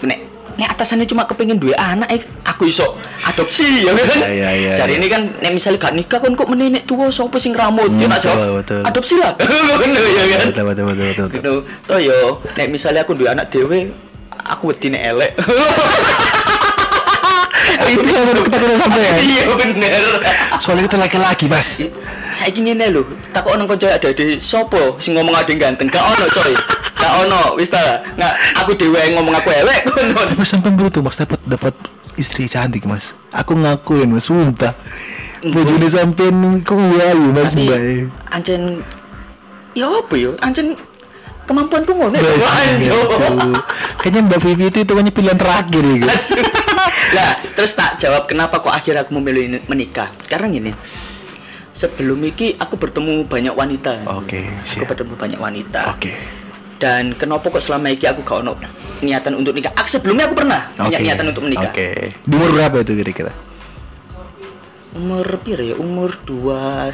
[0.01, 0.25] nek
[0.57, 4.73] nek atasannya cuma kepengen dua anak eh, aku iso adopsi ya kan Iya, iya, iya,
[4.75, 4.99] cari iya.
[4.99, 8.17] ini kan nek misalnya gak nikah kan kok menenek tua sopo sing rambut Hmm, ya
[8.17, 8.81] jawab betul, betul.
[8.89, 9.37] adopsi lah
[9.77, 11.27] Ngono, ya kan betul betul betul betul, betul.
[11.37, 11.55] gitu
[11.85, 12.19] toh yo
[12.57, 13.93] nek misalnya aku dua anak dewe
[14.41, 15.33] aku wedi nek elek
[17.95, 19.15] itu yang sudah kita kena sampai ya?
[19.23, 20.03] Iya bener.
[20.59, 21.87] Soalnya kita laki-laki mas.
[22.35, 25.87] Saya ingin lho takut ono konco ada di sopo sing ngomong ada yang ganteng?
[25.89, 26.53] Gak ono coy.
[26.99, 28.03] Gak ono wis ta.
[28.19, 28.33] Nggak
[28.65, 31.17] aku dewe ngomong aku elek tapi sampai begitu mas.
[31.17, 31.75] Dapat dapat
[32.19, 33.15] istri cantik mas.
[33.31, 34.27] Aku ngakuin mas.
[34.27, 34.75] Sumpah.
[35.39, 38.11] Bojone sampean kok wayu mas mbak.
[38.35, 38.83] ancen
[39.79, 40.35] ya apa ya?
[40.43, 40.75] Ancen
[41.49, 42.99] kemampuanku ngono ya Anjo.
[43.09, 43.17] cu.
[43.99, 46.05] Kayaknya Mbak Vivi itu hitungannya pilihan terakhir ya.
[47.09, 50.13] Nah, terus tak jawab kenapa kok akhirnya aku memilih ini- menikah.
[50.23, 50.71] Karena gini,
[51.73, 54.05] sebelum iki aku bertemu banyak wanita.
[54.13, 54.93] Oke, Aku siap.
[54.93, 55.81] bertemu banyak wanita.
[55.91, 56.13] Oke.
[56.79, 58.55] Dan kenapa kok selama iki aku gak ono
[59.01, 59.75] niatan untuk nikah?
[59.75, 61.03] Aku sebelumnya aku pernah punya Oke.
[61.03, 61.73] niatan untuk menikah.
[61.73, 62.15] Oke.
[62.15, 63.33] Di umur berapa itu kira-kira?
[64.91, 65.75] Umur piro ya?
[65.75, 66.91] Umur 21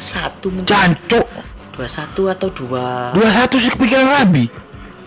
[0.51, 0.65] mungkin.
[0.65, 1.27] Cancuk.
[1.75, 4.47] 21 atau 2 Dua satu sih kepikiran rabi.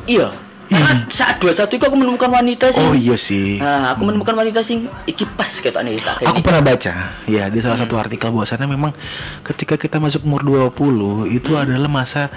[0.04, 0.30] Iya.
[0.68, 2.84] Karena saat 21 itu aku menemukan wanita sih.
[2.84, 3.56] Oh iya sih.
[3.56, 6.44] Nah, aku menemukan wanita sing iki pas ketokne tak kayak Aku ini.
[6.44, 6.92] pernah baca
[7.24, 8.92] ya di salah satu artikel bahwasannya memang
[9.40, 12.28] ketika kita masuk umur 20 itu adalah masa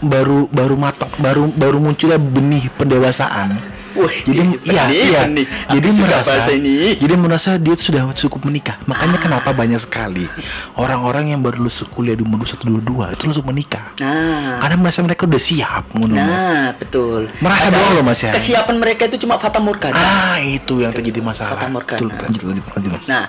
[0.00, 3.58] baru baru matok baru baru munculnya benih pendewasaan
[3.98, 5.46] Wih, jadi iya benih, iya benih.
[5.66, 6.74] jadi Aku suka merasa ini.
[6.94, 10.30] jadi merasa dia tuh sudah cukup menikah makanya kenapa banyak sekali
[10.74, 14.76] orang-orang yang baru lulus kuliah di umur satu dua dua itu langsung menikah Nah, karena
[14.78, 17.26] merasa mereka udah siap mas nah betul.
[17.42, 18.30] Merasa doang loh, Mas, ya.
[18.30, 19.98] Kesiapan mereka itu cuma fata morgana.
[19.98, 21.98] ah itu yang terjadi masalah Fata Morgana.
[21.98, 23.24] Betul, lanjut lanjut lanjut mas Nah,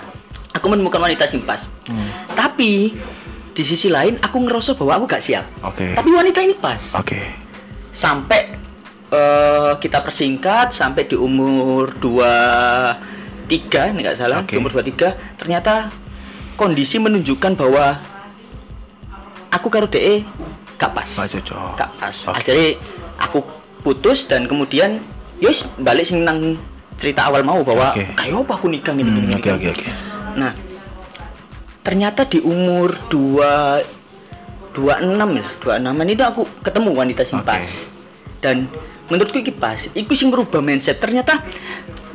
[0.52, 1.66] aku menemukan wanita sing pas.
[1.84, 2.06] Hmm.
[2.30, 2.94] Tapi
[3.50, 5.44] di sisi lain aku ngerasa bahwa aku gak siap.
[5.62, 5.92] Oke.
[5.92, 6.94] Tapi wanita ini pas.
[6.94, 7.18] oke
[7.90, 8.54] Sampai
[9.10, 14.54] eh, kita persingkat sampai di umur 23 ini nggak salah, Oke.
[14.54, 15.90] di umur 23 ternyata
[16.54, 17.98] kondisi menunjukkan bahwa
[19.50, 20.22] aku karo DE
[20.76, 21.10] gak pas.
[21.18, 21.74] Gak cocok.
[21.74, 22.16] Gak pas.
[22.30, 22.36] Oke.
[22.38, 22.68] Akhirnya
[23.18, 23.38] aku
[23.80, 25.02] putus dan kemudian
[25.40, 26.56] yos balik sing nang
[26.94, 28.12] cerita awal mau bahwa Oke.
[28.12, 29.50] kayak apa aku nikah gini Hmm, gini, gini.
[29.50, 29.88] oke oke
[30.30, 30.52] Nah,
[31.80, 33.98] ternyata di umur 2
[34.70, 37.48] 26 ya, 26 itu aku ketemu wanita sing Oke.
[37.48, 37.66] pas.
[38.40, 38.70] Dan
[39.10, 40.96] menurutku iki pas, iku sing merubah mindset.
[40.96, 41.42] Ternyata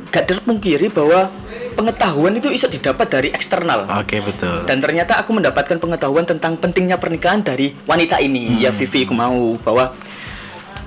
[0.08, 1.28] gak terpungkiri bahwa
[1.76, 3.84] pengetahuan itu bisa didapat dari eksternal.
[3.84, 8.58] oke betul Dan ternyata aku mendapatkan pengetahuan tentang pentingnya pernikahan dari wanita ini, Hmm.
[8.58, 9.92] ya Vivi aku mau bahwa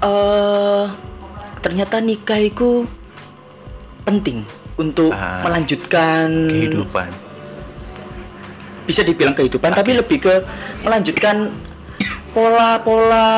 [0.02, 0.86] eh
[1.62, 2.90] ternyata nikah itu
[4.02, 4.42] penting
[4.82, 5.46] untuk Ah.
[5.46, 7.12] melanjutkan kehidupan
[8.90, 10.42] bisa dibilang kehidupan tapi lebih ke
[10.82, 11.54] melanjutkan
[12.34, 13.30] pola-pola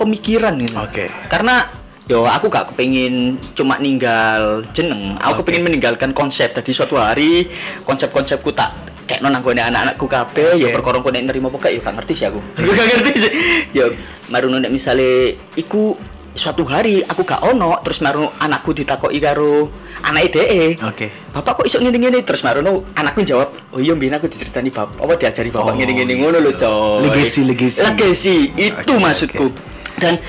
[0.00, 0.76] pemikiran gitu.
[0.80, 1.12] Oke.
[1.28, 1.68] Karena
[2.08, 5.52] yo aku gak kepengin cuma ninggal jeneng, aku Oke.
[5.52, 6.56] kepengin meninggalkan konsep.
[6.56, 7.52] Tadi suatu hari
[7.84, 8.72] konsep-konsepku tak
[9.06, 12.26] kayak non anggone anak-anakku kabeh ya perkara kok nek nerima pokok ya gak ngerti sih
[12.32, 12.40] aku.
[12.80, 13.32] gak ngerti sih.
[13.76, 13.84] Ya
[14.32, 15.92] nek misale iku
[16.36, 19.72] suatu hari aku gak ono terus marono anakku ditakoki karo
[20.04, 20.76] anak DE.
[20.78, 25.00] oke Bapak kok iso ngene-ngene terus marono anakku jawab, "Oh iya mbien aku diceritani bapak,
[25.00, 26.20] apa diajari bapak Oh, ngene-ngene iya.
[26.20, 27.80] ngono lho, coy." Legacy, legacy.
[27.82, 29.46] Legacy, itu Oke, maksudku.
[29.48, 29.60] oke.
[29.96, 30.20] Dan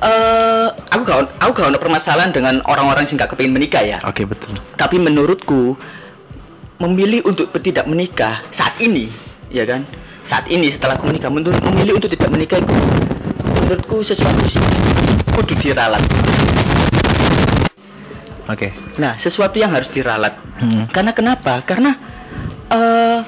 [0.00, 3.98] eh aku gak aku gak ono permasalahan dengan orang-orang sing gak kepengin menikah ya.
[4.00, 5.76] oke betul Tapi menurutku
[6.80, 9.12] memilih untuk tidak menikah saat ini,
[9.52, 9.84] ya kan?
[10.24, 12.72] Saat ini setelah aku menikah, menurut memilih untuk tidak menikah itu
[13.60, 14.60] menurutku sesuatu sih
[15.32, 16.02] kudu diralat.
[18.50, 18.68] oke
[19.00, 20.36] Nah, sesuatu yang harus diralat.
[20.60, 20.84] Hmm.
[20.92, 21.64] Karena kenapa?
[21.64, 21.96] Karena
[22.68, 23.20] eh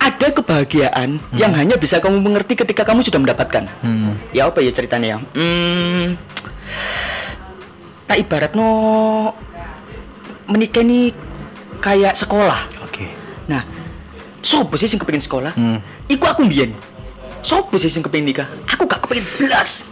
[0.00, 3.68] ada kebahagiaan yang hanya bisa kamu mengerti ketika kamu sudah mendapatkan.
[3.84, 4.34] hmm.
[4.34, 5.18] Ya apa ya ceritanya ya?
[5.36, 6.18] Hmm,
[8.08, 8.68] tak ibarat no
[10.50, 11.14] menikah ini
[11.78, 12.66] kayak sekolah.
[12.82, 13.06] oke
[13.46, 13.62] Nah,
[14.42, 15.52] sopo sih sing kepengin sekolah?
[15.54, 15.78] Hmm.
[16.10, 16.74] Iku aku mbiyen.
[17.40, 18.48] Sopo sih sing kepengin nikah?
[18.66, 19.86] Aku gak kepengin belas.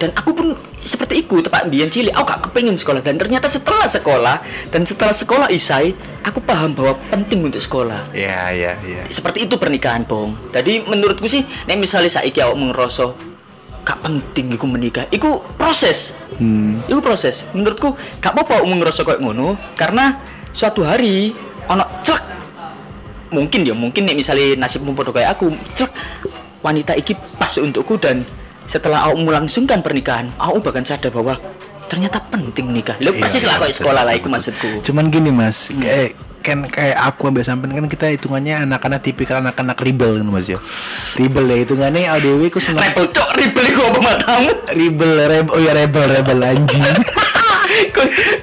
[0.00, 0.48] Dan aku pun
[0.80, 4.36] seperti iku tepat mbiyen cilik, aku gak kepengin sekolah dan ternyata setelah sekolah
[4.72, 5.92] dan setelah sekolah isai,
[6.24, 8.08] aku paham bahwa penting untuk sekolah.
[8.16, 10.32] ya ya ya Seperti itu pernikahan, Bong.
[10.56, 13.12] Jadi menurutku sih, nek misalnya saiki awak ngeroso
[13.84, 16.16] gak penting iku menikah, iku proses.
[16.40, 16.88] hmm.
[16.88, 17.44] Itu proses.
[17.52, 17.92] Menurutku
[18.24, 20.16] gak apa-apa umum ngerasa kayak ngono karena
[20.56, 21.36] suatu hari
[21.68, 22.24] ono celak
[23.30, 25.92] mungkin ya mungkin nih misalnya nasibmu podo kayak aku celak
[26.64, 28.26] wanita iki pas untukku dan
[28.70, 31.34] setelah aku melangsungkan pernikahan aku bahkan sadar bahwa
[31.90, 34.30] ternyata penting nikah lo Iya, persis iya, betul, sekolah lah betul.
[34.30, 39.42] maksudku Cuman gini mas, kayak kan kayak aku ambil sampean kan kita hitungannya anak-anak tipikal
[39.44, 40.56] anak-anak rebel kan mas ya.
[41.18, 45.60] Rebel ya hitungannya ADW ku seneng rebel cok rebel iku apa matamu rebel rebel oh
[45.60, 46.80] ya rebel rebel anjing.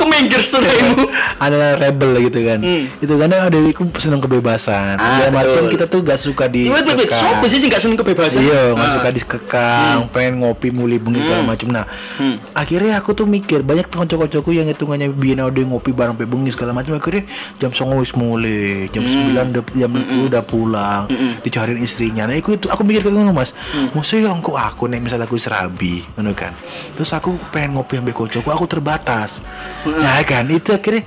[0.07, 1.05] minggir seremu
[1.37, 2.59] adalah rebel gitu kan.
[2.59, 2.87] Hmm.
[2.97, 4.97] Itu karena ADW ku seneng kebebasan.
[4.97, 5.69] Ah, ya betul.
[5.69, 8.87] kita tuh gak suka di wait wait wait siapa sih gak seneng kebebasan Iya, nggak
[8.87, 8.95] Ah.
[8.95, 11.67] suka dikekang, pengen ngopi muli bengi segala macam.
[11.69, 12.35] Nah, Hmm.
[12.51, 16.95] akhirnya aku tuh mikir banyak cowok-cowokku yang hitungannya biyen udah ngopi bareng bengi segala macam.
[16.95, 19.13] Akhirnya jam 09.00 wis mulai, jam Hmm.
[19.29, 21.01] 9 udah jam 10 udah pulang,
[21.41, 22.25] dicariin istrinya.
[22.25, 23.51] Nah, itu, itu aku mikir kayak ngono, Mas.
[23.69, 23.91] Hmm.
[23.91, 26.53] Maksudnya engko aku nih misalnya aku serabi, ngono kan.
[26.93, 29.39] Terus aku pengen ngopi ambek kocokku, aku terbatas.
[29.97, 31.03] Nah, kan itu akhirnya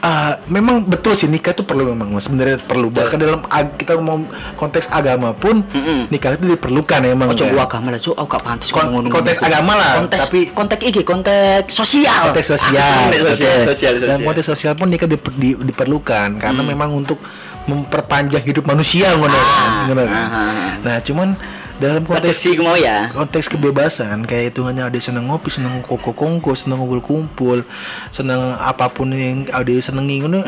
[0.00, 3.44] Uh, memang betul sih nikah itu perlu memang sebenarnya perlu bahkan dalam
[3.76, 4.24] kita ngomong
[4.56, 5.60] konteks agama pun
[6.08, 7.44] nikah itu diperlukan emang Oh, kan.
[7.44, 8.16] coba agama lah, cok.
[8.16, 9.48] Aku gak pantas Kon- konteks ngono.
[9.52, 12.32] agama lah, Konteks, tapi- konteks iki, konteks sosial.
[12.32, 12.80] konteks sosial,
[13.12, 13.68] konteks sosial, oke.
[13.68, 14.24] sosial, dan sosial.
[14.24, 17.20] konteks sosial pun nikah diper- di- diperlukan karena memang untuk
[17.66, 20.16] memperpanjang hidup manusia ngono kan, ngono kan.
[20.24, 20.70] ah, ah.
[20.80, 21.36] nah cuman
[21.80, 23.08] dalam Konteks sih mau ya.
[23.08, 27.58] konteks kebebasan kayak hitungannya ada seneng ngopi seneng koko kongko seneng ngumpul kumpul
[28.12, 30.44] seneng apa pun yang ada senengi ngono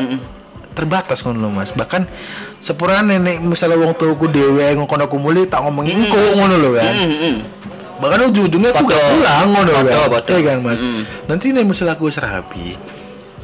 [0.73, 2.05] terbatas ngono loh mas bahkan
[2.57, 6.93] sepurane nenek misalnya wong tuaku dewe ngono aku muli tak ngomongin engko ngono loh kan
[6.93, 7.35] Mm, mm.
[7.97, 10.33] bahkan ujung-ujungnya aku gak pulang ngono Betul, kan betul.
[10.37, 11.01] Iya kan mas Mm.
[11.25, 12.77] nanti nih misalnya aku serabi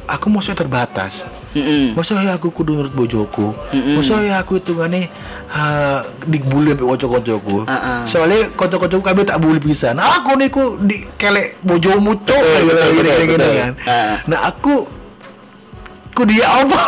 [0.06, 1.22] aku maksudnya terbatas.
[1.50, 1.98] Mm-mm.
[1.98, 3.50] Masa ya aku kudu nurut bojoku.
[3.98, 5.10] Masa ya aku hitungane
[5.50, 7.66] ha dibully ambek kanca-kancaku.
[7.66, 8.00] Ah, ah.
[8.06, 9.98] Soalnya kanca-kancaku kabeh tak bully pisan.
[9.98, 13.52] Aku niku di kelek bojomu cok gitu, betul, gitu betul.
[13.58, 13.72] kan.
[13.82, 14.14] Ah.
[14.30, 14.86] Nah, aku
[16.14, 16.80] ku dia apa?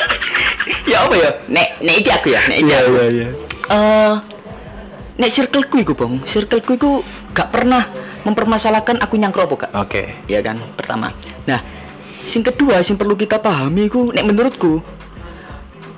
[0.90, 1.30] ya apa ya?
[1.46, 2.90] Nek nek iki aku ya, nek iki Iya aku.
[2.90, 3.28] iya iya.
[3.70, 4.14] Eh,
[5.14, 6.18] nek circleku iku, Bang.
[6.26, 6.90] Circleku iku
[7.30, 7.86] gak pernah
[8.26, 9.70] mempermasalahkan aku nyangkruk apa gak.
[9.78, 10.02] Oke.
[10.26, 10.58] Iya kan?
[10.74, 11.14] Pertama.
[11.46, 11.62] Nah,
[12.24, 14.80] sing kedua sing perlu kita pahami iku nek menurutku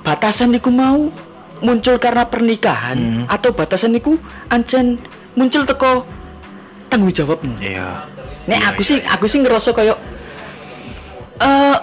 [0.03, 1.07] batasan iku mau
[1.63, 4.19] muncul karena pernikahan atau batasan iku
[4.51, 4.99] ancen
[5.33, 6.03] muncul teko
[6.91, 7.55] tanggung jawabmu.
[7.57, 8.05] Iya.
[8.45, 9.97] Nek aku sih aku sih ngerasa kayak
[11.39, 11.77] eh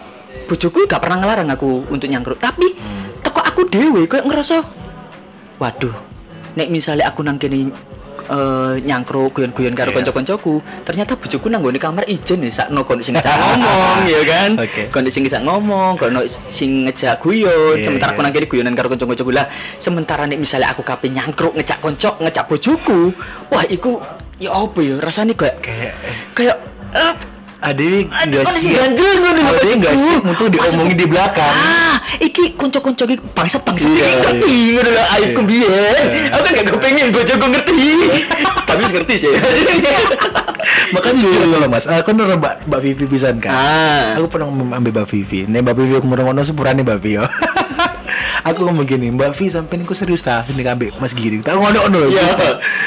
[0.47, 2.77] bojoku gak pernah ngelarang aku untuk nyangkruk, tapi
[3.25, 4.63] teko aku dewe kayak ngerasa
[5.63, 5.95] waduh,
[6.59, 7.71] nek misalnya aku nang kene
[8.31, 9.99] eh, nyangkruk guyon-guyon karo Iya.
[10.01, 14.51] kanca-kancaku, ternyata bojoku nang nggone kamar ijen nih sakno kono sing ngejak ngomong ya kan.
[14.95, 18.17] Kono sing ngejak ngomong, kono sing ngejak guyon, Iya, sementara iya.
[18.17, 19.51] aku nang kene guyonan karo kanca-kancaku lah.
[19.77, 23.11] Sementara nek misalnya aku kape nyangkruk ngejak konco, ngejak bojoku,
[23.51, 23.99] wah iku
[24.39, 25.95] ya apa ya rasanya kayak Kayak
[26.33, 26.57] kayak
[26.97, 27.15] eh,
[27.61, 27.89] ada
[28.25, 28.73] nggak sih?
[28.73, 30.15] ganjel ngono lho, Ada nggak sih?
[30.25, 31.53] Untuk diomongin di belakang.
[31.53, 35.49] Ah, iki konco-konco iki bangsat-bangsat Iya, iki ngerti ngono lho aibku Iya.
[35.49, 35.69] biyen.
[36.09, 36.31] Iya.
[36.33, 37.81] Aku kan gak kepengin bojoku ngerti.
[38.69, 39.33] Tapi ngerti sih.
[40.95, 43.53] Makanya dulu loh mas, aku nurut Mbak Mbak Vivi pisan kan.
[43.53, 44.05] Ah.
[44.19, 45.45] Aku pernah ambil Mbak Vivi.
[45.45, 47.21] Nih Mbak Vivi aku mau ngono sepurane Mbak Vivi.
[48.49, 51.45] aku ngomong gini, Mbak Vivi sampein aku serius ta ini ambil Mas Giring.
[51.45, 52.09] Tak ngono ngono.
[52.09, 52.25] Iya,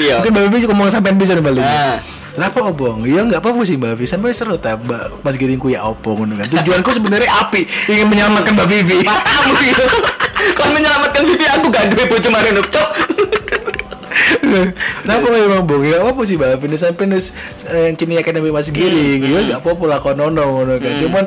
[0.02, 0.14] iya.
[0.18, 1.62] Mungkin Mbak Vivi ngomong sampein bisa balik.
[2.34, 2.38] Ah.
[2.42, 3.06] Lah apa obong?
[3.06, 4.10] Ya enggak apa-apa sih Mbak Vivi.
[4.10, 6.50] Sampai seru ta Mbak Mas Giringku ya opo ngono kan.
[6.50, 8.98] Tujuanku sebenarnya api, ingin menyelamatkan Mbak Vivi.
[9.64, 9.84] Gitu.
[10.58, 12.88] Kon menyelamatkan pipi aku gak duwe bojo marino, cok.
[15.02, 15.82] Kenapa emang bong?
[15.82, 17.34] Ya apa sih Mbak Vivi sampai nus
[17.66, 19.20] yang kini akan ambil Mas Giring.
[19.22, 20.94] Ya enggak apa-apa lah konono ngono kan.
[20.98, 21.24] Cuman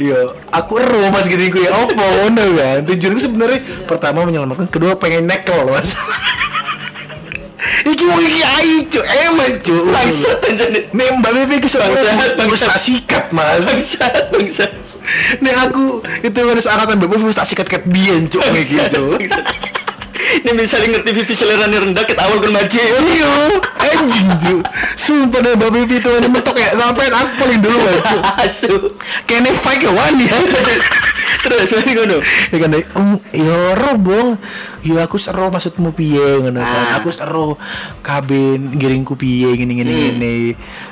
[0.00, 2.78] ya aku ero Mas Giringku ya opo ngono kan.
[2.88, 5.92] Tujuanku sebenarnya pertama menyelamatkan, kedua pengen nekel Mas.
[7.88, 9.76] Iki mau iki ai cu, emang cu.
[9.88, 10.68] Bangsat anjir.
[10.92, 12.68] Nih Mbak Vivi itu Bangsat, bangsat.
[12.76, 13.64] sikat Mas.
[13.64, 14.70] Bangsat, bangsat.
[15.40, 19.16] Nih aku itu harus angkatan Mbak harus tak sikat kat biyen cu kayak gitu.
[19.16, 19.44] Bangsat.
[20.18, 22.76] Ini misalnya ngerti Vivi seleranya rendah kita awal kan maji.
[22.76, 23.32] Iya,
[23.80, 24.56] anjing cu.
[24.98, 27.80] Sumpah deh Mbak Vivi itu mentok ya sampai aku paling dulu.
[28.44, 28.92] Asu.
[29.24, 30.36] Kene fake ya wani ya.
[31.44, 32.16] Terus mari ngono.
[32.50, 34.28] Ya kan um, ya ro bong,
[34.82, 36.84] ya aku seru maksudmu piye ngono kan.
[36.94, 36.98] Ah.
[36.98, 37.54] Aku seru
[38.02, 40.36] kabin giringku piye gini gini gini.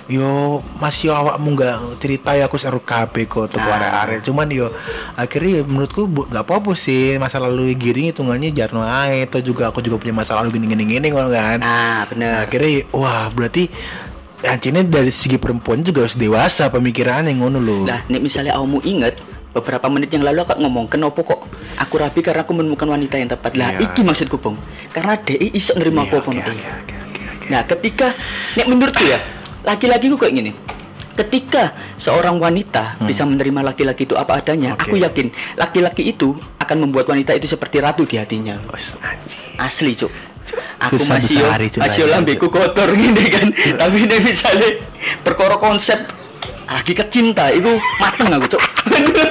[0.07, 3.77] Yo masih awakmu nggak cerita ya aku seru kabeh kok tuh Ah.
[3.79, 4.21] arek-arek.
[4.23, 4.71] Cuman yo
[5.19, 9.27] akhirnya ya menurutku nggak apa-apa sih masa lalu giring hitungannya jarno ae.
[9.27, 11.59] Atau juga aku juga punya masa lalu gini gini gini ngono kan.
[11.59, 12.47] Nah, bener.
[12.47, 13.69] akhirnya wah berarti
[14.37, 17.83] Ancinnya dari segi perempuan juga harus dewasa pemikirannya ngono loh.
[17.89, 19.17] Lah, nek misalnya kamu ingat
[19.57, 21.41] beberapa menit yang lalu aku ngomong kenapa kok
[21.77, 23.57] aku rapi karena aku menemukan wanita yang tepat?
[23.57, 23.89] Lah Iya.
[23.89, 24.61] iki maksudku bong
[24.93, 26.95] karena DI iso nerima Iya, apa apa oke, oke, oke,
[27.33, 27.47] oke.
[27.49, 28.13] nah ketika
[28.55, 29.19] nek menurutku ya
[29.65, 30.53] laki-laki ku kayak gini.
[31.17, 34.79] Ketika seorang wanita bisa menerima laki-laki itu apa adanya Hmm.
[34.79, 34.93] Oke.
[34.93, 38.61] aku yakin laki-laki itu akan membuat wanita itu seperti ratu di hatinya.
[39.57, 40.13] Asli cuk.
[40.79, 41.49] Aku Susah masih yo
[41.81, 43.49] masih lambeku kotor gini kan.
[43.49, 44.69] Tapi ini misalnya
[45.25, 45.97] perkara konsep
[46.67, 48.63] hakikat cinta itu mateng aku cuk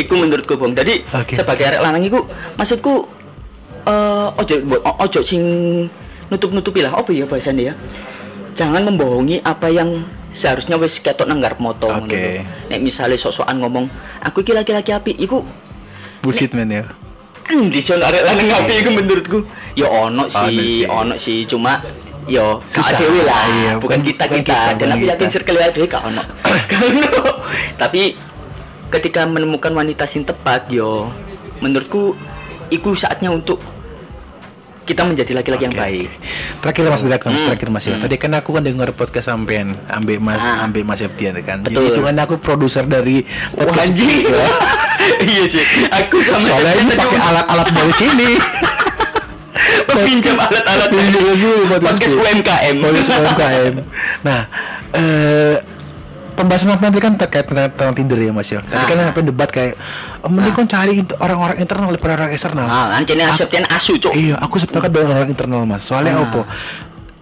[0.00, 0.72] Iku menurutku bang.
[0.72, 1.36] Jadi Oke.
[1.36, 2.24] sebagai arek lanang iku
[2.56, 3.04] maksudku
[3.84, 4.54] eh ojo
[5.00, 5.42] ojo sing
[6.28, 7.74] nutup-nutupi lah apa ya bahasanya ya.
[8.56, 12.06] Jangan membohongi apa yang seharusnya wis ketok nang ngarep moto lho.
[12.70, 13.90] Nek misale sok-sokan ngomong,
[14.22, 15.42] aku iki laki-laki api, iku
[16.20, 16.84] Bullshit men ya.
[17.50, 19.38] di sono arek lanang api iku menurutku
[19.74, 20.78] ya ono sih, sih.
[20.86, 21.82] ono sih cuma
[22.30, 22.94] yo Susah.
[22.94, 26.22] gak dewe lah, Iya, bukan bukan- kita bukan kita, kita, dan aku yakin circle ono.
[26.70, 27.10] Gak ono.
[27.74, 28.02] Tapi
[28.90, 31.10] ketika menemukan wanita sing tepat yo
[31.58, 32.18] menurutku
[32.68, 33.62] iku saatnya untuk
[34.80, 36.08] kita menjadi laki-laki yang Oke, baik.
[36.58, 37.46] Terakhir Mas Drakon, Hmm.
[37.46, 37.94] terakhir Mas ya.
[37.94, 40.66] Tadi kan aku kan dengar podcast sampean, ambil Mas, Ah.
[40.66, 41.62] ambil Mas Septian kan.
[41.62, 41.78] Betul.
[41.78, 43.22] Jadi itu kan aku produser dari
[43.54, 44.10] Wah, podcast anjing.
[44.26, 44.34] itu.
[45.30, 45.62] iya sih.
[45.94, 48.30] Aku sama Soalnya ini pakai alat-alat dari sini.
[50.00, 52.76] pinjam alat-alat Iya sih, podcast UMKM.
[52.80, 53.74] Podcast UMKM.
[54.26, 54.40] Nah,
[54.90, 55.54] eh
[56.40, 58.60] pembahasan apa nanti kan terkait tentang, tentang Tinder ya Mas ya.
[58.60, 58.86] Tadi Ah.
[58.86, 59.74] kan sampai debat kayak
[60.20, 62.64] "Oh, mending kan cari orang-orang internal daripada orang eksternal.
[62.64, 64.12] Ah, ancene Septian asu, Cuk.
[64.12, 65.84] Iya, aku sepakat dengan orang internal mas.
[65.84, 66.24] Soalnya Ah.
[66.24, 66.40] apa?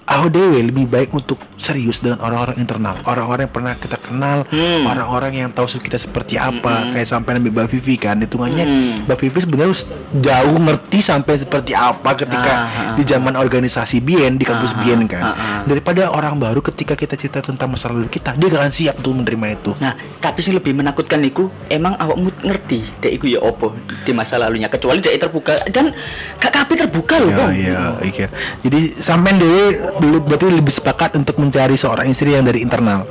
[0.09, 4.89] Aku dewe lebih baik untuk serius dengan orang-orang internal, orang-orang yang pernah kita kenal, Hmm.
[4.89, 9.05] orang-orang yang tahu kita seperti apa, kayak sampai Nabi Mbak Vivi kan, hitungannya Hmm.
[9.05, 9.77] Mbak Vivi sebenarnya
[10.17, 14.81] jauh ngerti sampai seperti apa ketika Ah, ah, di zaman organisasi Bien di kampus Ah,
[14.81, 15.61] Bien ah, kan, ah, ah.
[15.69, 19.13] daripada orang baru ketika kita cerita tentang masa lalu kita, dia gak akan siap untuk
[19.21, 19.71] menerima itu.
[19.77, 23.77] Nah, tapi sing lebih menakutkan iku emang awakmu ngerti dek iku ya opo
[24.09, 25.93] di masa lalunya kecuali dek terbuka dan
[26.41, 28.27] gak kabeh terbuka loh, Ya, iya, iya.
[28.65, 29.65] Jadi sampai dewe
[30.01, 33.05] berarti lebih sepakat untuk mencari seorang istri yang dari internal.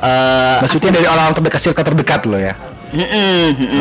[0.00, 2.54] Eh, Maksudnya dari orang terdekat circle terdekat loh ya.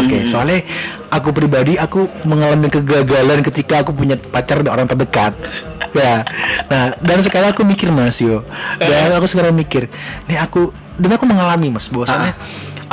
[0.06, 0.62] Oke, soalnya
[1.10, 5.34] aku pribadi aku mengalami kegagalan ketika aku punya pacar dari orang terdekat.
[5.90, 6.22] Ya.
[6.70, 8.46] Nah, dan sekarang aku mikir Mas yo.
[8.78, 9.90] Dan aku sekarang mikir,
[10.30, 10.70] nih aku
[11.02, 12.38] dan aku mengalami Mas bahwasannya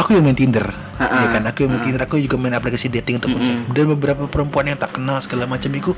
[0.01, 0.65] aku yang main Tinder.
[0.97, 3.69] Ya kan, aku yang main Tinder, aku juga main aplikasi dating untuk mencari.
[3.69, 5.93] Dan beberapa perempuan yang tak kenal segala macam itu,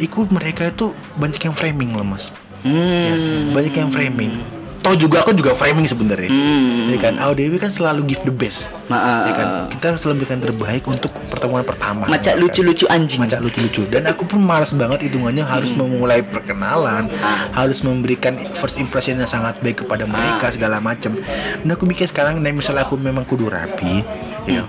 [0.00, 2.32] itu mereka itu banyak yang framing loh Mas.
[2.60, 3.52] Ya, Hmm.
[3.52, 4.32] banyak yang framing.
[4.78, 6.30] Toh juga aku juga framing sebenarnya.
[6.30, 6.86] Hmm.
[6.88, 8.70] Ya kan, AODW kan selalu give the best.
[8.86, 12.06] Ma- Ya kan, kita selalu berikan terbaik untuk pertemuan pertama.
[12.06, 12.40] Macak ya kan?
[12.40, 13.18] lucu-lucu anjing.
[13.20, 13.84] Macak lucu-lucu.
[13.84, 17.10] Dan aku pun malas banget hitungannya harus memulai perkenalan,
[17.50, 21.18] harus memberikan first impression yang sangat baik kepada mereka segala macam.
[21.58, 24.06] Dan aku mikir sekarang, nah misalnya aku memang kudu rapi,
[24.46, 24.62] ya.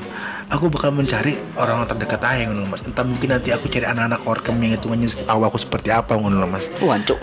[0.49, 2.81] Aku bakal mencari orang-orang terdekat aja ngono mas.
[2.81, 6.65] Entah mungkin nanti aku cari anak-anak orkem yang hitungannya tahu aku seperti apa ngono mas.
[6.79, 7.21] Wancuk.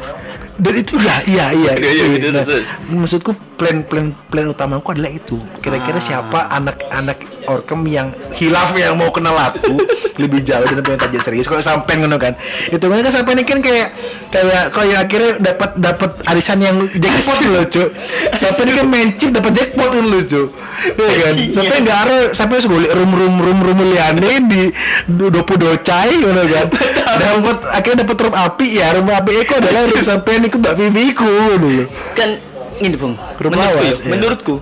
[0.56, 2.04] dan itu ya iya iya Iya, itu.
[2.16, 2.44] iya, Nah,
[2.88, 5.36] maksudku plan plan plan utamaku adalah itu.
[5.58, 6.00] Kira-kira Ah.
[6.00, 9.76] siapa anak-anak orkem yang hilaf yang mau kenal aku
[10.22, 11.44] lebih jauh dan pengen tajam serius?
[11.44, 12.38] Kalau sampai ngono kan?
[12.68, 13.92] Itu kan sampai ini kan kayak
[14.30, 17.86] kayak kayak akhirnya dapat dapat arisan yang jackpot loh cuy
[18.32, 20.46] sampai ini kan main chip dapat jackpot tuh loh cuy
[20.86, 21.34] Iya kan?
[21.50, 24.62] Sampai nggak ada sampai segolek rum rum rum rum liane di
[25.08, 26.68] dopu docai ngono kan
[27.16, 30.74] dapat akhirnya dapat rum api ya rum api itu adalah rum sampai ini ke mbak
[30.76, 31.24] Vivi ku
[31.56, 32.30] dulu Kan
[32.76, 32.92] ini.
[32.92, 34.10] Grup menurutku, lawas, ya, iya.
[34.12, 34.54] menurutku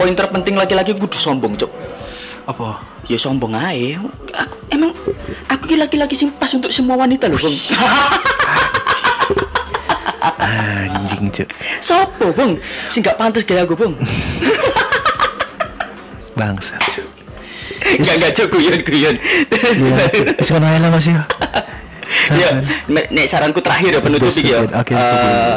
[0.00, 1.68] poin terpenting laki-laki kudu sombong, Cuk.
[2.48, 4.00] apa Ya sombong aja.
[4.32, 4.96] Aku emang
[5.50, 7.52] aku ki laki-laki sing pas untuk semua wanita loh, Bang.
[10.40, 11.46] anjing cuy
[11.80, 12.56] Sopo, Bang?
[12.92, 13.94] Sing gak pantas gaya aku, Bang.
[16.38, 17.04] bangsat cuy
[18.00, 19.16] Enggak enggak Cuk, guyon guyon.
[19.48, 19.96] Terus ya
[20.44, 21.22] sekarang aja lah mas ya
[22.30, 22.50] ya,
[22.90, 24.66] nek saranku terakhir ya penutup iki ya.
[24.66, 24.70] secret.
[24.74, 25.56] Oke, Eh,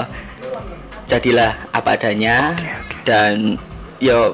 [1.10, 2.54] jadilah apa adanya
[3.04, 3.58] dan
[3.98, 4.34] yo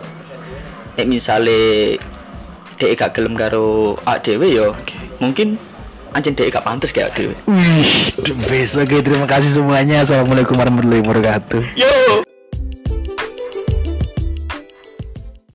[0.95, 1.95] nek misale
[2.79, 4.71] dek gak gelem karo awak dhewe yo
[5.19, 5.59] mungkin
[6.15, 7.35] anjing dek gak pantes kayak dhewe.
[7.47, 7.91] Wih,
[8.27, 8.79] the best.
[8.79, 10.03] Oke, terima kasih semuanya.
[10.03, 11.61] Assalamualaikum warahmatullahi wabarakatuh.
[11.75, 12.23] Yo.